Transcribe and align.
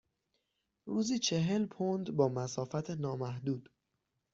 روزی 0.85 1.19
چهل 1.19 1.65
پوند 1.65 2.11
با 2.15 2.29
مسافت 2.29 2.89
نامحدود. 2.89 3.69